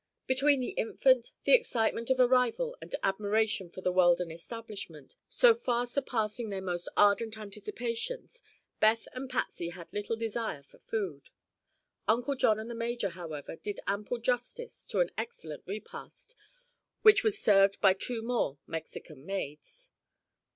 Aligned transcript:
Between 0.25 0.61
the 0.61 0.71
infant, 0.71 1.31
the 1.43 1.51
excitement 1.53 2.09
of 2.09 2.19
arrival 2.19 2.75
and 2.81 2.95
admiration 3.03 3.69
for 3.69 3.81
the 3.81 3.91
Weldon 3.91 4.31
establishment, 4.31 5.13
so 5.29 5.53
far 5.53 5.85
surpassing 5.85 6.49
their 6.49 6.59
most 6.59 6.89
ardent 6.97 7.37
anticipations, 7.37 8.41
Beth 8.79 9.07
and 9.13 9.29
Patsy 9.29 9.69
had 9.69 9.93
little 9.93 10.15
desire 10.15 10.63
for 10.63 10.79
food. 10.79 11.29
Uncle 12.07 12.33
John 12.33 12.57
and 12.59 12.67
the 12.67 12.73
major, 12.73 13.09
however, 13.09 13.57
did 13.57 13.79
ample 13.85 14.17
justice 14.17 14.87
to 14.87 15.01
an 15.01 15.11
excellent 15.19 15.61
repast, 15.67 16.33
which 17.03 17.23
was 17.23 17.37
served 17.37 17.79
by 17.79 17.93
two 17.93 18.23
more 18.23 18.57
Mexican 18.65 19.23
maids. 19.23 19.91